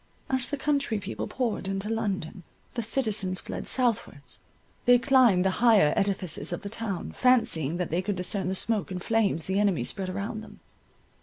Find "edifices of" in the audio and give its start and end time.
5.95-6.63